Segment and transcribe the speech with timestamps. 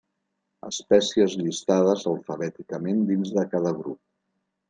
[0.67, 4.01] Espècies llistades alfabèticament dins de cada grup.